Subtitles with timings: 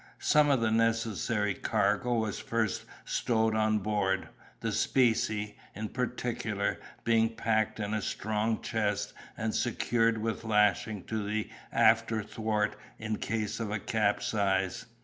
[0.17, 4.29] Some of the necessary cargo was first stowed on board;
[4.61, 11.23] the specie, in particular, being packed in a strong chest and secured with lashings to
[11.23, 14.87] the afterthwart in case of a capsize.